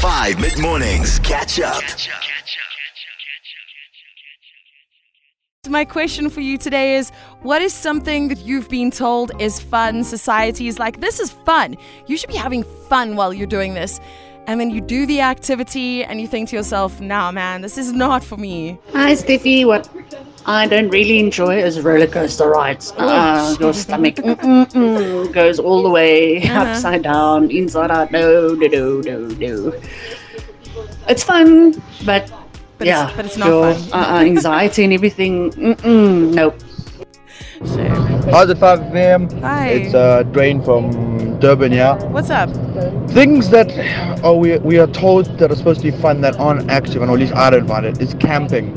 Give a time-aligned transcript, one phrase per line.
[0.00, 1.18] 5 mid mornings.
[1.18, 1.82] Catch up.
[5.68, 7.10] My question for you today is
[7.42, 10.02] what is something that you've been told is fun?
[10.04, 11.76] Society is like, this is fun.
[12.06, 14.00] You should be having fun while you're doing this.
[14.46, 17.92] And then you do the activity and you think to yourself, nah, man, this is
[17.92, 18.78] not for me.
[18.94, 19.66] Hi, Steffi.
[19.66, 19.86] What
[20.50, 22.92] I don't really enjoy is roller coaster rides.
[22.98, 28.10] Uh, your stomach goes all the way upside down, inside out.
[28.10, 29.80] No, no, no, no, no.
[31.08, 32.32] It's fun, but,
[32.78, 34.00] But yeah, it's- but it's not your, fun.
[34.00, 35.52] Uh, uh, anxiety and everything.
[35.52, 36.58] Mm-mm, nope.
[37.64, 37.94] Shame.
[38.32, 39.30] How's it 5 p.m.?
[39.42, 39.68] Hi.
[39.68, 41.94] It's uh, Dwayne from Durban, yeah.
[42.06, 42.50] What's up?
[43.10, 43.70] Things that
[44.24, 47.08] oh, we, we are told that are supposed to be fun that aren't actually fun,
[47.08, 48.74] or at least I don't find it, is camping.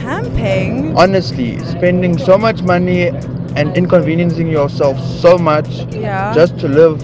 [0.00, 0.96] Camping?
[0.96, 3.08] Honestly, spending so much money
[3.56, 6.32] and inconveniencing yourself so much Yeah.
[6.34, 7.02] just to live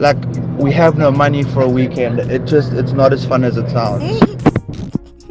[0.00, 0.16] like
[0.58, 2.18] we have no money for a weekend.
[2.20, 4.20] It just, it's not as fun as it sounds.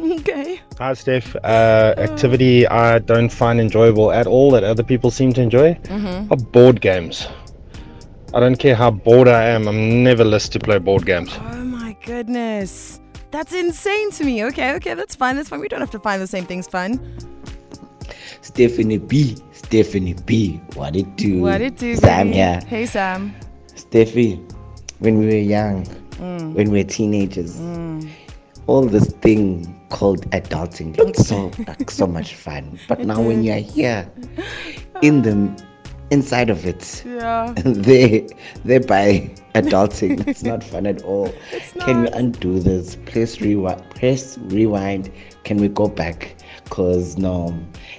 [0.00, 0.60] okay.
[0.78, 1.34] Hi, Steph.
[1.44, 6.32] Uh, activity I don't find enjoyable at all that other people seem to enjoy Mm-hmm.
[6.32, 7.28] are board games.
[8.34, 11.30] I don't care how bored I am, I'm never less to play board games.
[11.52, 13.00] Oh my goodness.
[13.36, 14.42] That's insane to me.
[14.46, 15.36] Okay, okay, that's fine.
[15.36, 15.60] That's fine.
[15.60, 16.98] We don't have to find the same things fun.
[18.40, 19.36] Stephanie B.
[19.52, 20.58] Stephanie B.
[20.72, 21.42] What it do?
[21.42, 21.96] What it do?
[21.96, 22.36] Sam baby?
[22.38, 22.60] here.
[22.66, 23.34] Hey, Sam.
[23.74, 24.40] Steffi,
[25.00, 25.84] when we were young,
[26.16, 26.54] Mm.
[26.54, 27.60] when we were teenagers,
[28.68, 32.78] all this thing called adulting looked so like so much fun.
[32.88, 34.10] But now when you're here,
[35.02, 35.36] in the
[36.10, 37.52] inside of it, Yeah.
[37.66, 38.26] they
[38.64, 39.28] they by
[39.62, 40.26] adulting.
[40.26, 41.32] it's not fun at all.
[41.80, 42.96] Can we undo this?
[43.06, 43.88] Please rewind.
[43.90, 45.10] Press rewind.
[45.44, 46.36] Can we go back?
[46.70, 47.56] Cause no,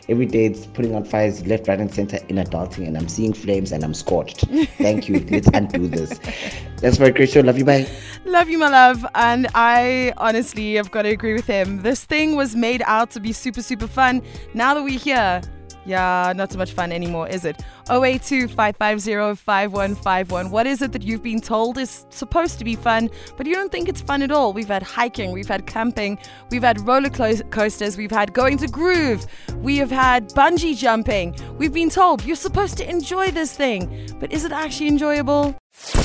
[0.09, 3.31] every day it's putting out fires left, right, and center in adulting, and I'm seeing
[3.31, 4.45] flames and I'm scorched.
[4.77, 5.19] Thank you.
[5.31, 6.19] Let's undo this.
[6.81, 7.39] That's for a great show.
[7.39, 7.63] Love you.
[7.63, 7.87] Bye.
[8.25, 9.05] Love you, my love.
[9.15, 11.81] And I honestly have got to agree with him.
[11.81, 14.21] This thing was made out to be super, super fun.
[14.53, 15.41] Now that we're here,
[15.87, 17.61] yeah, not so much fun anymore, is it?
[17.89, 20.51] 082 550 5151.
[20.51, 23.71] What is it that you've been told is supposed to be fun, but you don't
[23.71, 24.51] think it's fun at all?
[24.51, 26.19] We've had hiking, we've had camping,
[26.51, 29.25] we've had roller coasters, we've had going to Groove,
[29.55, 31.35] we have had bungee jumping.
[31.57, 35.55] We've been told you're supposed to enjoy this thing, but is it actually enjoyable?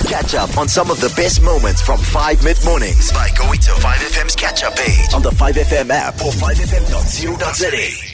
[0.06, 3.70] Catch up on some of the best moments from 5 mid mornings by going to
[3.70, 8.11] 5FM's catch up page on the 5FM app or 5FM.co.za.